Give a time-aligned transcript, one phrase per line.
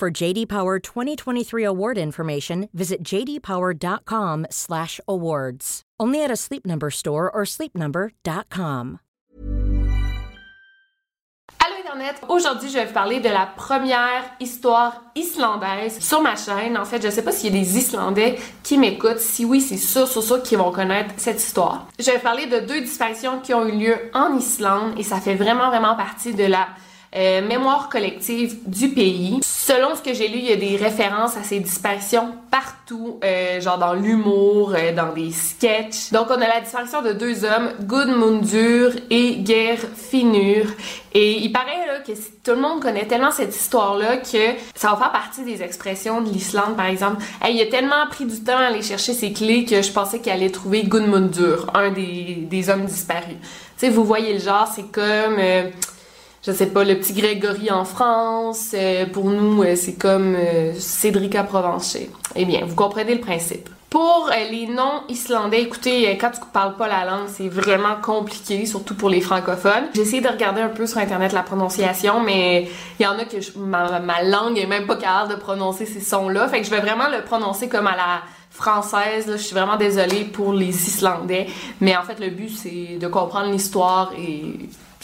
[0.00, 5.82] For JD Power 2023 award information, visit jdpower.com/awards.
[6.00, 9.00] Only at a Sleep Number store or sleepnumber.com.
[11.58, 12.22] Allô Internet!
[12.30, 16.78] Aujourd'hui, je vais vous parler de la première histoire islandaise sur ma chaîne.
[16.78, 19.18] En fait, je sais pas s'il y a des Islandais qui m'écoutent.
[19.18, 21.88] Si oui, c'est sûr, sûr, sûr qu'ils vont connaître cette histoire.
[21.98, 25.20] Je vais vous parler de deux disparitions qui ont eu lieu en Islande et ça
[25.20, 26.68] fait vraiment, vraiment partie de la
[27.16, 29.40] euh, mémoire collective du pays.
[29.42, 33.60] Selon ce que j'ai lu, il y a des références à ces disparitions partout, euh,
[33.60, 36.12] genre dans l'humour, euh, dans des sketchs.
[36.12, 40.66] Donc on a la disparition de deux hommes, Gudmundur et Geirfinnur.
[41.12, 44.96] Et il paraît là, que tout le monde connaît tellement cette histoire-là que ça va
[44.96, 47.22] faire partie des expressions de l'Islande, par exemple.
[47.42, 50.20] Hey, il a tellement pris du temps à aller chercher ses clés que je pensais
[50.20, 53.36] qu'il allait trouver Gudmundur, un des, des hommes disparus.
[53.78, 55.38] Tu sais, vous voyez le genre, c'est comme...
[56.40, 58.72] Euh, je sais pas, le petit Grégory en France.
[58.74, 62.10] Euh, pour nous, euh, c'est comme euh, Cédrica Provencher.
[62.34, 63.68] Eh bien, vous comprenez le principe.
[63.90, 68.94] Pour les noms islandais, écoutez, quand tu parles pas la langue, c'est vraiment compliqué, surtout
[68.94, 69.88] pour les francophones.
[69.94, 72.68] J'ai essayé de regarder un peu sur internet la prononciation, mais
[73.00, 76.46] il y en a que ma, langue est même pas capable de prononcer ces sons-là.
[76.46, 79.24] Fait que je vais vraiment le prononcer comme à la française.
[79.26, 81.48] Je suis vraiment désolée pour les Islandais,
[81.80, 84.54] mais en fait le but c'est de comprendre l'histoire et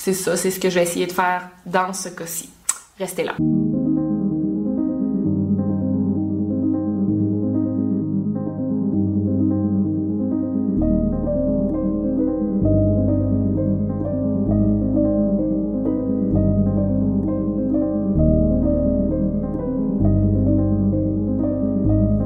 [0.06, 2.48] c'est ça, c'est ce que je vais essayer de faire dans ce cas-ci.
[2.96, 3.34] Restez là.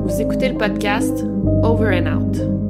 [0.04, 1.24] Vous écoutez le podcast
[1.62, 2.69] Over and Out.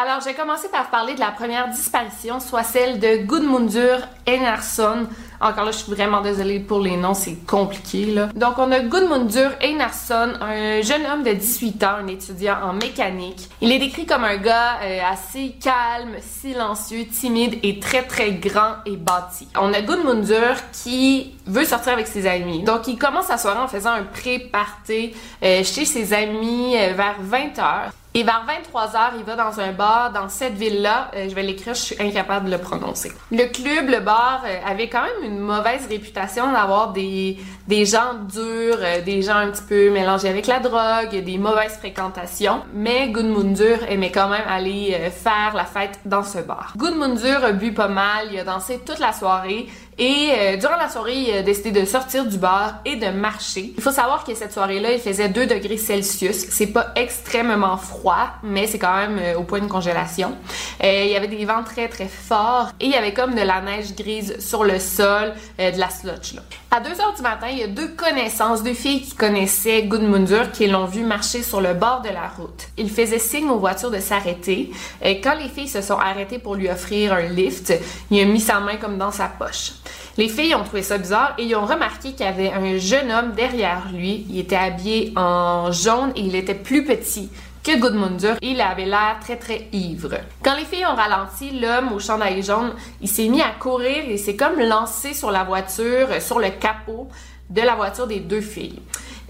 [0.00, 5.08] Alors, j'ai commencé par parler de la première disparition, soit celle de Gudmundur Einarsson.
[5.40, 8.28] Encore là, je suis vraiment désolée pour les noms, c'est compliqué là.
[8.34, 13.48] Donc, on a Gudmundur Einarsson, un jeune homme de 18 ans, un étudiant en mécanique.
[13.60, 18.76] Il est décrit comme un gars euh, assez calme, silencieux, timide et très très grand
[18.84, 19.46] et bâti.
[19.60, 22.64] On a Gudmundur qui veut sortir avec ses amis.
[22.64, 27.16] Donc, il commence sa soirée en faisant un pré-party euh, chez ses amis euh, vers
[27.22, 27.90] 20h.
[28.14, 31.10] Et vers 23h, il va dans un bar dans cette ville-là.
[31.14, 33.12] Je vais l'écrire, je suis incapable de le prononcer.
[33.30, 37.36] Le club, le bar, avait quand même mauvaise réputation d'avoir des,
[37.68, 42.62] gens durs, euh, des gens un petit peu mélangés avec la drogue, des mauvaises fréquentations.
[42.74, 46.72] Mais Gudmundur aimait quand même aller faire la fête dans ce bar.
[46.76, 49.66] Gudmundur a bu pas mal, il a dansé toute la soirée.
[49.98, 53.72] Et euh, durant la soirée, il a décidé de sortir du bar et de marcher.
[53.76, 56.46] Il faut savoir que cette soirée-là, il faisait 2 degrés Celsius.
[56.50, 60.36] C'est pas extrêmement froid, mais c'est quand même euh, au point de congélation.
[60.84, 63.40] Euh, il y avait des vents très très forts et il y avait comme de
[63.40, 66.42] la neige grise sur le sol, de la sludge là.
[66.70, 70.52] À 2 heures du matin, il y a deux connaissances, deux filles qui connaissaient Gudmundur
[70.52, 72.68] qui l'ont vu marcher sur le bord de la route.
[72.76, 74.70] Il faisait signe aux voitures de s'arrêter.
[75.02, 77.72] Quand les filles se sont arrêtées pour lui offrir un lift,
[78.10, 79.72] il a mis sa main comme dans sa poche.
[80.18, 83.12] Les filles ont trouvé ça bizarre et ils ont remarqué qu'il y avait un jeune
[83.12, 84.26] homme derrière lui.
[84.28, 87.30] Il était habillé en jaune et il était plus petit
[87.62, 90.16] que Gudmundur et il avait l'air très très ivre.
[90.42, 94.16] Quand les filles ont ralenti, l'homme au chandail jaune, il s'est mis à courir et
[94.16, 97.06] s'est comme lancé sur la voiture, sur le capot
[97.48, 98.82] de la voiture des deux filles.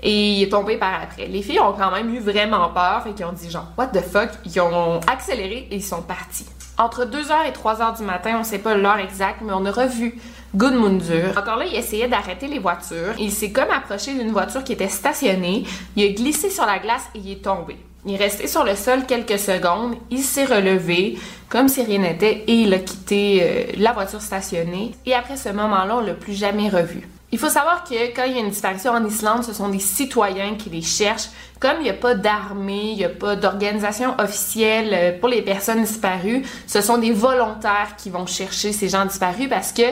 [0.02, 1.26] Et il est tombé par après.
[1.26, 4.00] Les filles ont quand même eu vraiment peur, et qu'ils ont dit genre, what the
[4.00, 4.30] fuck?
[4.46, 6.46] Ils ont accéléré et ils sont partis.
[6.78, 10.16] Entre 2h et 3h du matin, on sait pas l'heure exacte, mais on a revu
[10.54, 11.36] Gudmundur.
[11.36, 13.14] Encore là, il essayait d'arrêter les voitures.
[13.18, 15.64] Il s'est comme approché d'une voiture qui était stationnée.
[15.96, 17.76] Il a glissé sur la glace et il est tombé.
[18.06, 21.18] Il est resté sur le sol quelques secondes, il s'est relevé
[21.48, 24.92] comme si rien n'était et il a quitté euh, la voiture stationnée.
[25.04, 27.08] Et après ce moment-là, on l'a plus jamais revu.
[27.30, 29.80] Il faut savoir que quand il y a une disparition en Islande, ce sont des
[29.80, 31.28] citoyens qui les cherchent.
[31.60, 35.42] Comme il n'y a pas d'armée, il n'y a pas d'organisation officielle euh, pour les
[35.42, 39.82] personnes disparues, ce sont des volontaires qui vont chercher ces gens disparus parce que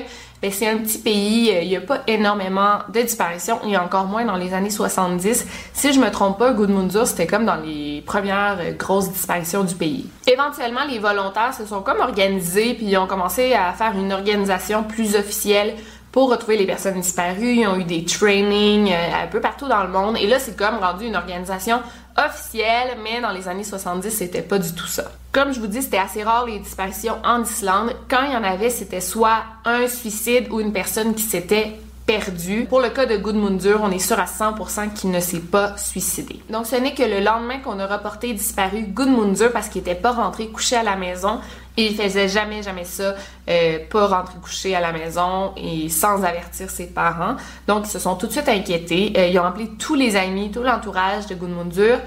[0.41, 3.77] ben, c'est un petit pays, euh, il n'y a pas énormément de disparitions, il y
[3.77, 5.47] a encore moins dans les années 70.
[5.73, 9.75] Si je me trompe pas, Gudmundur, c'était comme dans les premières euh, grosses disparitions du
[9.75, 10.07] pays.
[10.27, 14.85] Éventuellement, les volontaires se sont comme organisés puis ils ont commencé à faire une organisation
[14.85, 15.75] plus officielle
[16.17, 17.57] pour retrouver les personnes disparues.
[17.57, 20.17] Ils ont eu des trainings euh, un peu partout dans le monde.
[20.19, 21.83] Et là, c'est comme rendu une organisation
[22.17, 25.13] officielle, mais dans les années 70, c'était pas du tout ça.
[25.31, 27.91] Comme je vous dis, c'était assez rare les disparitions en Islande.
[28.09, 31.75] Quand il y en avait, c'était soit un suicide ou une personne qui s'était
[32.07, 32.65] perdu.
[32.67, 36.41] Pour le cas de Gudmundur, on est sûr à 100% qu'il ne s'est pas suicidé.
[36.49, 40.13] Donc ce n'est que le lendemain qu'on a reporté disparu Gudmundur parce qu'il n'était pas
[40.13, 41.41] rentré couché à la maison.
[41.77, 43.15] Il faisait jamais, jamais ça,
[43.49, 47.37] euh, pas rentrer couché à la maison et sans avertir ses parents.
[47.69, 49.13] Donc ils se sont tout de suite inquiétés.
[49.17, 51.99] Euh, ils ont appelé tous les amis, tout l'entourage de Gudmundur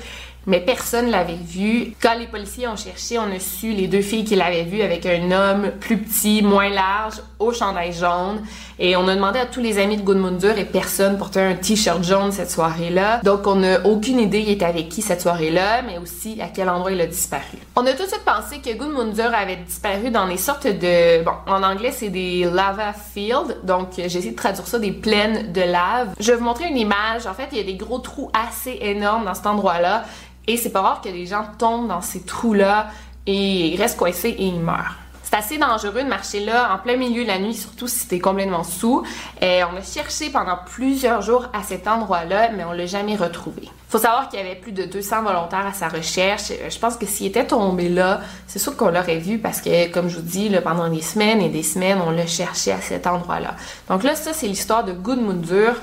[0.50, 1.94] mais personne l'avait vu.
[2.02, 5.06] Quand les policiers ont cherché, on a su les deux filles qui l'avaient vu avec
[5.06, 8.42] un homme plus petit, moins large, au chandail jaune.
[8.80, 12.04] Et on a demandé à tous les amis de Gudmundur et personne portait un t-shirt
[12.04, 13.22] jaune cette soirée-là.
[13.24, 16.68] Donc on n'a aucune idée il était avec qui cette soirée-là, mais aussi à quel
[16.68, 17.60] endroit il a disparu.
[17.76, 21.24] On a tout de suite pensé que Gudmundur avait disparu dans des sortes de...
[21.24, 25.52] Bon, en anglais c'est des lava fields, donc j'ai essayé de traduire ça des plaines
[25.52, 26.10] de lave.
[26.20, 27.28] Je vais vous montrer une image.
[27.28, 30.06] En fait, il y a des gros trous assez énormes dans cet endroit-là.
[30.50, 32.88] Et c'est pas rare que les gens tombent dans ces trous-là
[33.28, 34.96] et restent coincés et ils meurent.
[35.22, 38.18] C'est assez dangereux de marcher là en plein milieu de la nuit, surtout si t'es
[38.18, 39.04] complètement sous.
[39.44, 43.70] Et on a cherché pendant plusieurs jours à cet endroit-là, mais on l'a jamais retrouvé.
[43.90, 46.52] Faut savoir qu'il y avait plus de 200 volontaires à sa recherche.
[46.68, 50.10] Je pense que s'il était tombé là, c'est sûr qu'on l'aurait vu parce que, comme
[50.10, 53.56] je vous dis, pendant des semaines et des semaines, on l'a cherché à cet endroit-là.
[53.88, 55.76] Donc là, ça, c'est l'histoire de Gudmundur.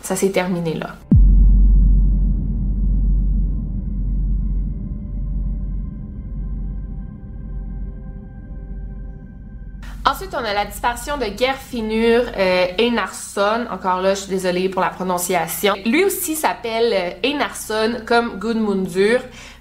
[0.00, 0.90] Ça s'est terminé là.
[10.04, 12.66] Ensuite, on a la disparition de Gerfinur euh.
[13.70, 15.74] Encore là, je suis désolée pour la prononciation.
[15.86, 19.20] Lui aussi s'appelle euh, Einarsson comme Gudmundur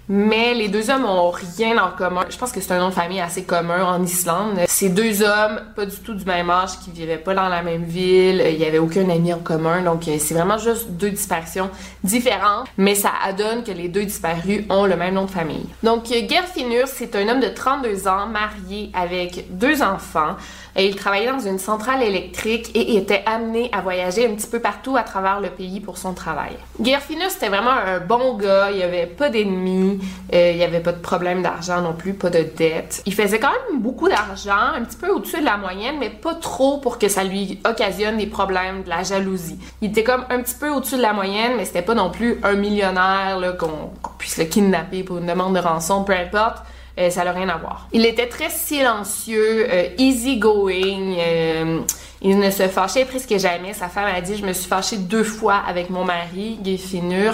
[0.10, 2.26] mais les deux hommes ont rien en commun.
[2.30, 4.60] Je pense que c'est un nom de famille assez commun en Islande.
[4.68, 7.84] Ces deux hommes, pas du tout du même âge, qui vivaient pas dans la même
[7.84, 11.70] ville, il y avait aucun ami en commun, donc euh, c'est vraiment juste deux disparitions
[12.04, 15.66] différentes, mais ça adonne que les deux disparus ont le même nom de famille.
[15.84, 20.36] Donc euh, Gerfinur, c'est un homme de 32 ans, marié avec deux enfants.
[20.78, 24.96] Il travaillait dans une centrale électrique et était amené à voyager un petit peu partout
[24.96, 26.54] à travers le pays pour son travail.
[26.82, 29.91] Gerfinus, c'était vraiment un bon gars, il avait pas d'ennemis,
[30.34, 33.02] euh, il n'y avait pas de problème d'argent non plus, pas de dette.
[33.06, 36.36] Il faisait quand même beaucoup d'argent, un petit peu au-dessus de la moyenne, mais pas
[36.36, 39.60] trop pour que ça lui occasionne des problèmes, de la jalousie.
[39.82, 42.40] Il était comme un petit peu au-dessus de la moyenne, mais c'était pas non plus
[42.44, 46.64] un millionnaire qu'on puisse le kidnapper pour une demande de rançon, peu importe.
[47.00, 47.88] Euh, ça n'a rien à voir.
[47.94, 51.16] Il était très silencieux, euh, easy going.
[51.18, 51.80] Euh,
[52.22, 53.74] il ne se fâchait presque jamais.
[53.74, 57.34] Sa femme a dit Je me suis fâchée deux fois avec mon mari, Finur.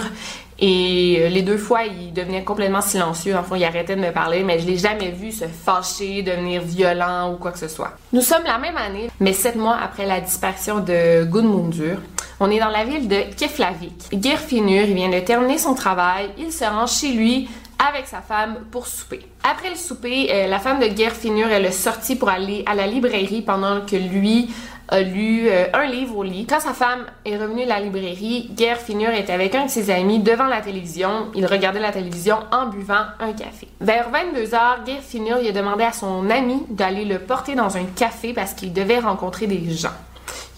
[0.60, 3.36] Et les deux fois, il devenait complètement silencieux.
[3.36, 7.32] Enfin, il arrêtait de me parler, mais je l'ai jamais vu se fâcher, devenir violent
[7.32, 7.92] ou quoi que ce soit.
[8.12, 11.98] Nous sommes la même année, mais sept mois après la disparition de Gudmundur.
[12.40, 14.08] On est dans la ville de Keflavik.
[14.22, 16.30] Gerfinur, il vient de terminer son travail.
[16.38, 17.48] Il se rend chez lui
[17.78, 19.20] avec sa femme pour souper.
[19.44, 22.86] Après le souper, euh, la femme de Gerfinur, elle est sortie pour aller à la
[22.86, 24.50] librairie pendant que lui
[24.88, 26.46] a lu euh, un livre au lit.
[26.46, 30.18] Quand sa femme est revenue de la librairie, Gerfinur était avec un de ses amis
[30.18, 31.28] devant la télévision.
[31.34, 33.68] Il regardait la télévision en buvant un café.
[33.80, 38.54] Vers 22h, Gerfinur a demandé à son ami d'aller le porter dans un café parce
[38.54, 39.92] qu'il devait rencontrer des gens.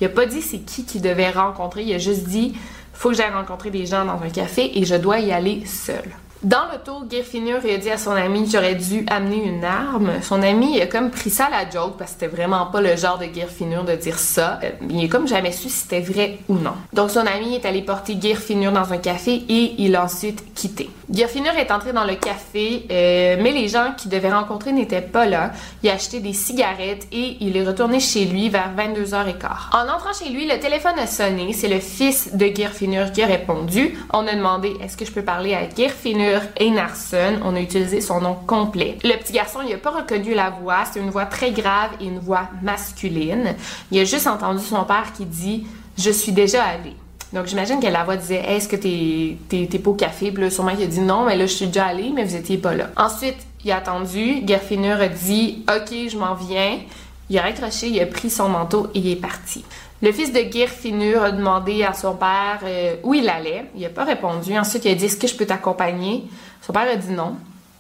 [0.00, 2.54] Il a pas dit c'est qui qu'il devait rencontrer, il a juste dit
[2.92, 6.04] faut que j'aille rencontrer des gens dans un café et je dois y aller seul.
[6.42, 10.22] Dans l'auto, Gerfinur a dit à son ami j'aurais dû amener une arme.
[10.22, 12.96] Son ami a comme pris ça à la joke parce que c'était vraiment pas le
[12.96, 14.58] genre de Gerfinur de dire ça.
[14.64, 16.72] Euh, il a comme jamais su si c'était vrai ou non.
[16.94, 20.88] Donc son ami est allé porter Gerfinur dans un café et il l'a ensuite quitté.
[21.12, 25.26] Gerfinur est entré dans le café, euh, mais les gens qu'il devait rencontrer n'étaient pas
[25.26, 25.50] là.
[25.82, 29.72] Il a acheté des cigarettes et il est retourné chez lui vers 22h15.
[29.72, 31.52] En entrant chez lui, le téléphone a sonné.
[31.52, 33.98] C'est le fils de Gerfinur qui a répondu.
[34.12, 37.40] On a demandé est-ce que je peux parler à Gerfinur Einarsson.
[37.44, 38.96] On a utilisé son nom complet.
[39.02, 40.84] Le petit garçon, il a pas reconnu la voix.
[40.92, 43.56] C'est une voix très grave et une voix masculine.
[43.90, 45.66] Il a juste entendu son père qui dit
[45.98, 46.94] Je suis déjà allé.
[47.32, 50.30] Donc, j'imagine que la voix disait Est-ce que t'es, pas au café?
[50.30, 52.58] Là, sûrement, il a dit Non, mais là, je suis déjà allé, mais vous étiez
[52.58, 52.90] pas là.
[52.96, 54.46] Ensuite, il a attendu.
[54.46, 56.78] Gerfinur a dit Ok, je m'en viens.
[57.28, 59.64] Il a raccroché, il a pris son manteau et il est parti.
[60.02, 63.66] Le fils de Gerfinur a demandé à son père euh, où il allait.
[63.76, 64.58] Il n'a pas répondu.
[64.58, 66.24] Ensuite, il a dit Est-ce que je peux t'accompagner?
[66.62, 67.36] Son père a dit non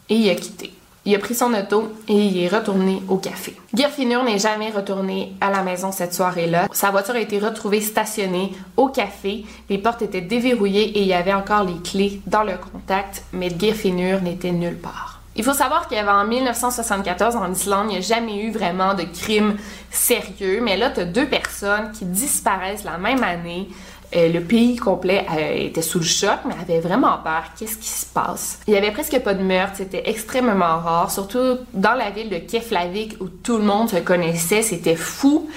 [0.08, 0.72] et il a quitté.
[1.06, 3.56] Il a pris son auto et il est retourné au café.
[3.72, 6.68] Gerfinur n'est jamais retourné à la maison cette soirée-là.
[6.72, 9.46] Sa voiture a été retrouvée stationnée au café.
[9.70, 13.48] Les portes étaient déverrouillées et il y avait encore les clés dans le contact, mais
[13.58, 15.20] Gerfinur n'était nulle part.
[15.36, 19.56] Il faut savoir qu'avant 1974, en Islande, il n'y a jamais eu vraiment de crime
[19.90, 23.68] sérieux, mais là, tu as deux personnes qui disparaissent la même année.
[24.16, 27.44] Euh, le pays complet euh, était sous le choc, mais avait vraiment peur.
[27.58, 28.60] Qu'est-ce qui se passe?
[28.66, 32.38] Il y avait presque pas de meurtre, c'était extrêmement rare, surtout dans la ville de
[32.38, 35.48] Keflavik où tout le monde se connaissait, c'était fou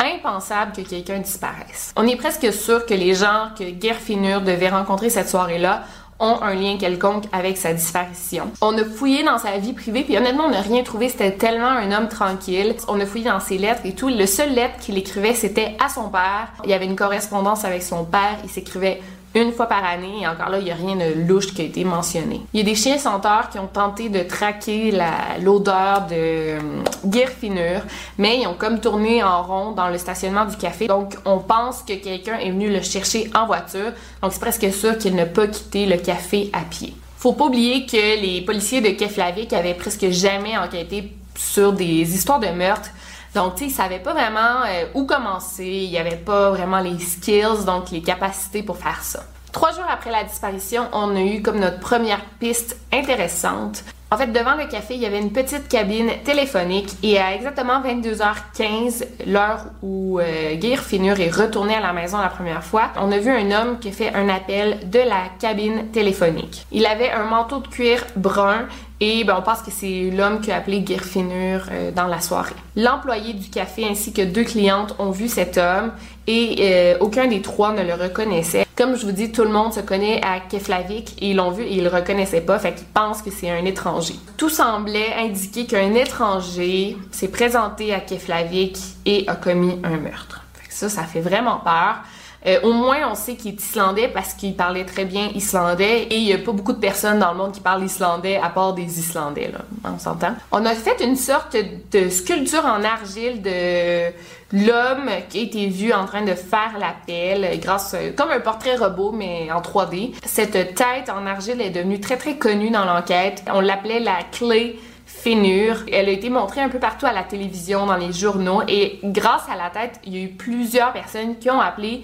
[0.00, 1.92] impensable que quelqu'un disparaisse.
[1.96, 5.82] On est presque sûr que les gens que Gerfinur devait rencontrer cette soirée-là
[6.20, 8.50] ont un lien quelconque avec sa disparition.
[8.60, 11.08] On a fouillé dans sa vie privée, puis honnêtement, on n'a rien trouvé.
[11.08, 12.76] C'était tellement un homme tranquille.
[12.88, 14.08] On a fouillé dans ses lettres et tout.
[14.08, 16.52] Le seul lettre qu'il écrivait, c'était à son père.
[16.64, 18.36] Il y avait une correspondance avec son père.
[18.44, 19.00] Il s'écrivait
[19.34, 21.64] une fois par année, et encore là, il n'y a rien de louche qui a
[21.64, 22.40] été mentionné.
[22.52, 24.92] Il y a des chiens senteurs qui ont tenté de traquer
[25.40, 26.60] l'odeur de euh,
[27.08, 27.82] Geirfinnur,
[28.18, 30.88] mais ils ont comme tourné en rond dans le stationnement du café.
[30.88, 33.92] Donc, on pense que quelqu'un est venu le chercher en voiture.
[34.22, 36.94] Donc, c'est presque sûr qu'il n'a pas quitté le café à pied.
[37.16, 42.40] Faut pas oublier que les policiers de Keflavik avaient presque jamais enquêté sur des histoires
[42.40, 42.90] de meurtre
[43.34, 46.80] donc, tu sais, ils savaient pas vraiment euh, où commencer, il n'y avait pas vraiment
[46.80, 49.24] les skills, donc les capacités pour faire ça.
[49.52, 53.84] Trois jours après la disparition, on a eu comme notre première piste intéressante.
[54.12, 57.80] En fait, devant le café, il y avait une petite cabine téléphonique et à exactement
[57.80, 63.18] 22h15, l'heure où euh, Finur est retourné à la maison la première fois, on a
[63.18, 66.66] vu un homme qui fait un appel de la cabine téléphonique.
[66.72, 68.66] Il avait un manteau de cuir brun
[69.00, 72.54] et ben, on pense que c'est l'homme qui a appelé Gerfinur euh, dans la soirée.
[72.76, 75.92] L'employé du café ainsi que deux clientes ont vu cet homme
[76.26, 78.66] et euh, aucun des trois ne le reconnaissait.
[78.76, 81.62] Comme je vous dis, tout le monde se connaît à Keflavik et ils l'ont vu
[81.62, 84.14] et ils le reconnaissaient pas, fait qu'ils pensent que c'est un étranger.
[84.36, 90.44] Tout semblait indiquer qu'un étranger s'est présenté à Keflavik et a commis un meurtre.
[90.68, 92.02] ça, ça fait vraiment peur.
[92.46, 96.16] Euh, au moins, on sait qu'il est islandais parce qu'il parlait très bien islandais et
[96.16, 98.72] il n'y a pas beaucoup de personnes dans le monde qui parlent islandais à part
[98.72, 99.60] des Islandais, là.
[99.84, 100.34] On s'entend?
[100.50, 101.56] On a fait une sorte
[101.92, 104.10] de sculpture en argile de
[104.52, 109.12] l'homme qui a été vu en train de faire l'appel grâce, comme un portrait robot,
[109.12, 110.14] mais en 3D.
[110.24, 113.44] Cette tête en argile est devenue très très connue dans l'enquête.
[113.52, 115.84] On l'appelait la clé Finur.
[115.92, 119.42] Elle a été montrée un peu partout à la télévision, dans les journaux, et grâce
[119.52, 122.02] à la tête, il y a eu plusieurs personnes qui ont appelé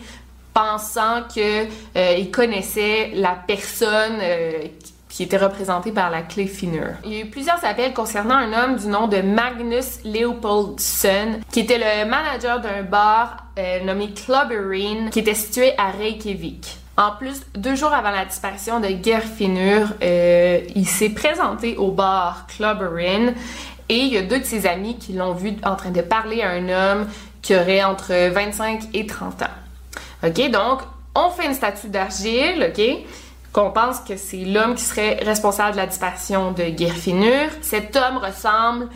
[0.56, 4.52] pensant qu'ils euh, connaissaient la personne euh,
[5.10, 6.88] qui était représentée par la clé Finur.
[7.04, 11.60] Il y a eu plusieurs appels concernant un homme du nom de Magnus Leopoldsson, qui
[11.60, 16.78] était le manager d'un bar euh, nommé Clubberine, qui était situé à Reykjavik.
[16.96, 22.46] En plus, deux jours avant la disparition de Gerfinur, euh, il s'est présenté au bar
[22.46, 23.34] Clubberine
[23.90, 26.40] et il y a deux de ses amis qui l'ont vu en train de parler
[26.40, 27.06] à un homme
[27.42, 29.65] qui aurait entre 25 et 30 ans.
[30.26, 30.50] OK?
[30.50, 30.80] Donc,
[31.14, 33.06] on fait une statue d'argile, OK?
[33.52, 37.48] Qu'on pense que c'est l'homme qui serait responsable de la disparition de Gerfinur.
[37.62, 38.88] Cet homme ressemble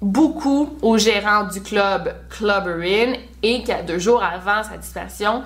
[0.00, 5.42] beaucoup au gérant du club Clubberin et qu'à deux jours avant sa disparition,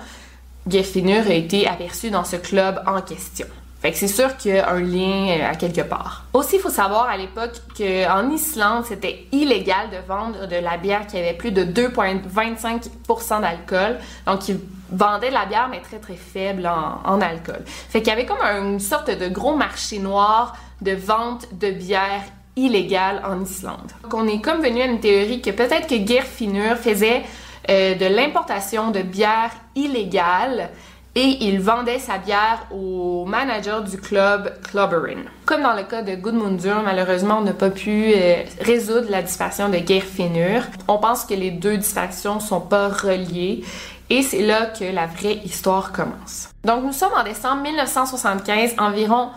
[0.67, 3.47] Gerfinur a été aperçu dans ce club en question.
[3.81, 6.25] Fait que c'est sûr qu'il y a un lien euh, à quelque part.
[6.33, 11.07] Aussi, il faut savoir à l'époque qu'en Islande, c'était illégal de vendre de la bière
[11.07, 13.97] qui avait plus de 2,25% d'alcool.
[14.27, 14.59] Donc, ils
[14.91, 17.61] vendaient de la bière, mais très très faible en, alcool.
[17.65, 22.23] Fait qu'il y avait comme une sorte de gros marché noir de vente de bière
[22.55, 23.91] illégale en Islande.
[24.03, 27.23] Donc, on est comme venu à une théorie que peut-être que Geirfinnur faisait
[27.69, 30.69] euh, de l'importation de bière illégale
[31.15, 35.23] et il vendait sa bière au manager du club Clubberin.
[35.45, 39.69] Comme dans le cas de Gudmundur, malheureusement, on n'a pas pu euh, résoudre la disparition
[39.69, 40.63] de Geirfinnur.
[40.87, 43.63] On pense que les deux disparitions sont pas reliées
[44.09, 46.49] et c'est là que la vraie histoire commence.
[46.63, 49.29] Donc nous sommes en décembre 1975, environ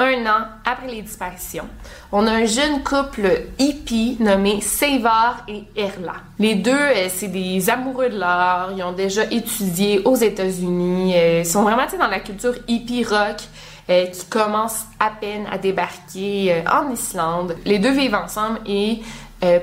[0.00, 1.68] un an après les disparitions.
[2.10, 6.14] On a un jeune couple hippie nommé Seivar et Erla.
[6.38, 8.70] Les deux, euh, c'est des amoureux de l'art.
[8.74, 11.12] Ils ont déjà étudié aux États-Unis.
[11.14, 13.42] Euh, ils sont vraiment dans la culture hippie rock
[13.90, 17.56] euh, qui commence à peine à débarquer en Islande.
[17.66, 19.02] Les deux vivent ensemble et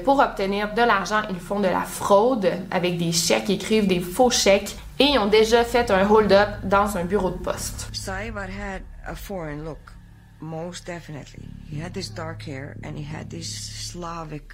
[0.03, 4.31] pour obtenir de l'argent, ils font de la fraude avec des chèques, écrivent des faux
[4.31, 7.89] chèques et ils ont déjà fait un hold-up dans un bureau de poste.
[8.07, 9.93] had a foreign look.
[10.39, 11.49] Most definitely.
[11.71, 13.51] He had this dark hair and he had these
[13.91, 14.53] Slavic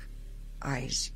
[0.63, 1.11] eyes.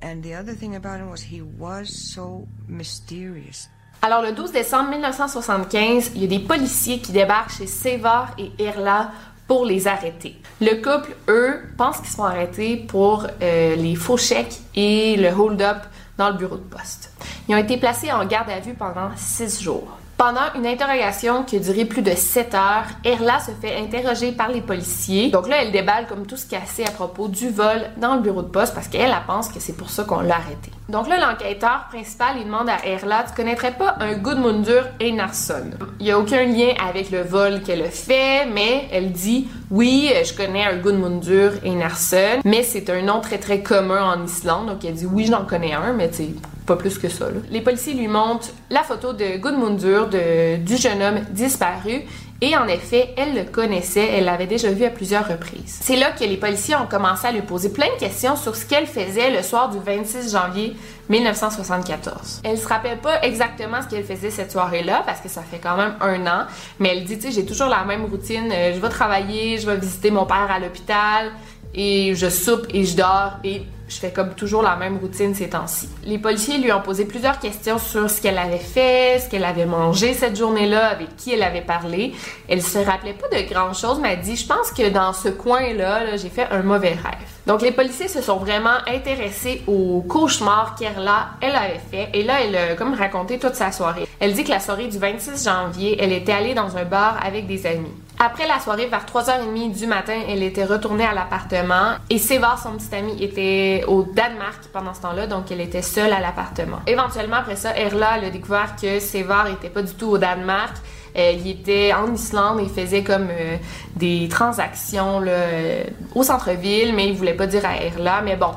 [0.00, 3.68] And the other thing about him was he was so mysterious.
[4.00, 8.52] Alors, le 12 décembre 1975, il y a des policiers qui débarquent chez Sevar et
[8.62, 9.10] Erla
[9.48, 10.36] pour les arrêter.
[10.60, 15.78] Le couple, eux, pensent qu'ils sont arrêtés pour euh, les faux chèques et le hold-up
[16.18, 17.12] dans le bureau de poste.
[17.48, 19.97] Ils ont été placés en garde à vue pendant six jours.
[20.18, 24.48] Pendant une interrogation qui a duré plus de 7 heures, Erla se fait interroger par
[24.48, 25.30] les policiers.
[25.30, 28.20] Donc là, elle déballe comme tout ce qu'elle sait à propos du vol dans le
[28.20, 30.72] bureau de poste parce qu'elle elle pense que c'est pour ça qu'on l'a arrêté.
[30.88, 35.70] Donc là, l'enquêteur principal, il demande à Erla, tu connaîtrais pas un Gudmundur Einarsson?
[36.00, 40.10] Il y a aucun lien avec le vol qu'elle a fait, mais elle dit, oui,
[40.24, 44.66] je connais un Gudmundur Einarsson, mais c'est un nom très très commun en Islande.
[44.66, 46.24] Donc elle dit, oui, j'en connais un, mais tu
[46.68, 47.26] pas plus que ça.
[47.50, 52.02] Les policiers lui montrent la photo de Gudmundur, du jeune homme disparu,
[52.40, 55.78] et en effet, elle le connaissait, elle l'avait déjà vu à plusieurs reprises.
[55.80, 58.64] C'est là que les policiers ont commencé à lui poser plein de questions sur ce
[58.64, 60.76] qu'elle faisait le soir du 26 janvier
[61.08, 62.42] 1974.
[62.44, 65.76] Elle se rappelle pas exactement ce qu'elle faisait cette soirée-là parce que ça fait quand
[65.76, 66.46] même un an,
[66.78, 69.66] mais elle dit, tu sais, j'ai toujours la même routine, euh, je vais travailler, je
[69.66, 71.32] vais visiter mon père à l'hôpital
[71.74, 75.48] et je soupe et je dors et je fais comme toujours la même routine ces
[75.48, 75.88] temps-ci.
[76.04, 79.66] Les policiers lui ont posé plusieurs questions sur ce qu'elle avait fait, ce qu'elle avait
[79.66, 82.12] mangé cette journée-là, avec qui elle avait parlé.
[82.48, 86.16] Elle se rappelait pas de grand-chose, mais elle dit, je pense que dans ce coin-là,
[86.16, 87.37] j'ai fait un mauvais rêve.
[87.48, 92.10] Donc les policiers se sont vraiment intéressés au cauchemar qu'Erla, elle avait fait.
[92.12, 94.06] Et là, elle a comme raconté toute sa soirée.
[94.20, 97.46] Elle dit que la soirée du 26 janvier, elle était allée dans un bar avec
[97.46, 97.90] des amis.
[98.18, 102.72] Après la soirée, vers 3h30 du matin, elle était retournée à l'appartement et Sévar, son
[102.72, 106.80] petit ami, était au Danemark pendant ce temps-là, donc elle était seule à l'appartement.
[106.86, 110.76] Éventuellement, après ça, Erla a découvert que Sévar était pas du tout au Danemark.
[111.14, 113.56] Elle il était en Islande et faisait comme euh,
[113.96, 115.82] des transactions euh,
[116.14, 118.22] au centre-ville, mais il voulait pas dire à Erla.
[118.22, 118.52] Mais bon,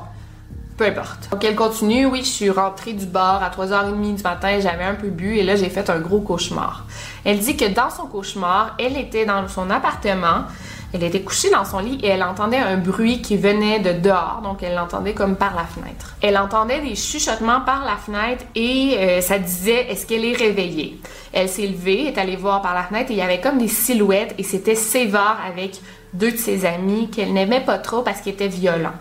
[0.78, 1.30] peu importe.
[1.32, 4.96] Donc elle continue, oui, je suis rentrée du bar à 3h30 du matin, j'avais un
[4.96, 6.86] peu bu et là j'ai fait un gros cauchemar.
[7.24, 10.46] Elle dit que dans son cauchemar, elle était dans son appartement,
[10.94, 14.42] elle était couchée dans son lit et elle entendait un bruit qui venait de dehors,
[14.44, 16.16] donc elle l'entendait comme par la fenêtre.
[16.22, 21.00] Elle entendait des chuchotements par la fenêtre et euh, ça disait est-ce qu'elle est réveillée?
[21.34, 23.68] Elle s'est levée, est allée voir par la fenêtre et il y avait comme des
[23.68, 25.80] silhouettes et c'était sévère avec
[26.14, 28.94] deux de ses amis qu'elle n'aimait pas trop parce qu'ils étaient violents.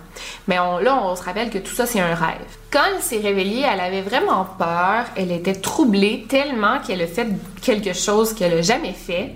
[0.46, 2.38] Mais là, on se rappelle que tout ça, c'est un rêve.
[2.70, 7.26] Quand elle s'est réveillée, elle avait vraiment peur, elle était troublée tellement qu'elle a fait
[7.62, 9.34] quelque chose qu'elle n'a jamais fait.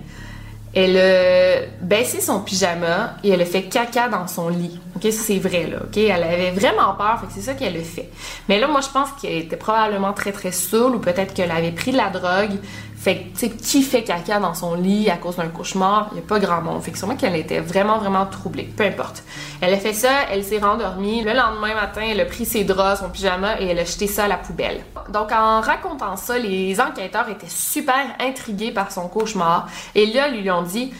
[0.75, 4.79] Elle a baissé son pyjama et elle a fait caca dans son lit.
[4.95, 5.77] OK, ça c'est vrai là.
[5.83, 8.09] OK, elle avait vraiment peur, fait c'est ça qu'elle a fait.
[8.47, 11.71] Mais là moi je pense qu'elle était probablement très très saoule ou peut-être qu'elle avait
[11.71, 12.57] pris de la drogue
[13.05, 16.07] fait que, tu qui fait caca dans son lit à cause d'un cauchemar?
[16.11, 16.81] Il n'y a pas grand monde.
[16.81, 18.63] Fait que sûrement qu'elle était vraiment, vraiment troublée.
[18.63, 19.23] Peu importe.
[19.61, 21.21] Elle a fait ça, elle s'est rendormie.
[21.21, 24.23] Le lendemain matin, elle a pris ses draps, son pyjama et elle a jeté ça
[24.23, 24.83] à la poubelle.
[25.09, 29.67] Donc, en racontant ça, les enquêteurs étaient super intrigués par son cauchemar.
[29.93, 30.91] Et là, ils lui ont dit,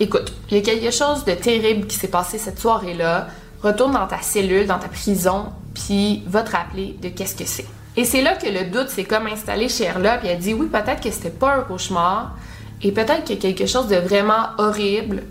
[0.00, 3.28] écoute, il y a quelque chose de terrible qui s'est passé cette soirée-là.
[3.62, 7.66] Retourne dans ta cellule, dans ta prison, puis va te rappeler de qu'est-ce que c'est.
[7.96, 10.68] Et c'est là que le doute s'est comme installé chez Erla, puis elle dit oui,
[10.68, 12.36] peut-être que c'était pas un cauchemar,
[12.82, 15.24] et peut-être qu'il y a quelque chose de vraiment horrible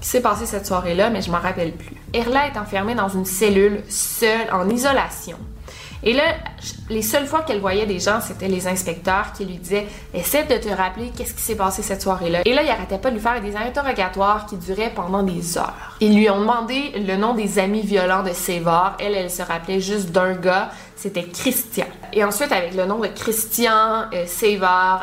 [0.00, 1.96] qui s'est passé cette soirée-là, mais je m'en rappelle plus.
[2.14, 5.36] Erla est enfermée dans une cellule, seule, en isolation.
[6.04, 6.22] Et là,
[6.90, 10.56] les seules fois qu'elle voyait des gens, c'était les inspecteurs qui lui disaient Essaie de
[10.56, 12.42] te rappeler qu'est-ce qui s'est passé cette soirée-là.
[12.44, 15.96] Et là, il arrêtait pas de lui faire des interrogatoires qui duraient pendant des heures.
[16.00, 18.96] Ils lui ont demandé le nom des amis violents de Sévar.
[19.00, 20.70] Elle, elle se rappelait juste d'un gars
[21.04, 21.86] c'était Christian.
[22.14, 24.24] Et ensuite, avec le nom de Christian euh,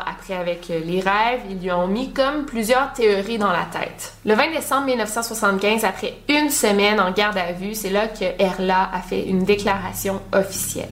[0.06, 4.14] après avec euh, les rêves, ils lui ont mis comme plusieurs théories dans la tête.
[4.24, 8.90] Le 20 décembre 1975, après une semaine en garde à vue, c'est là que Erla
[8.92, 10.91] a fait une déclaration officielle.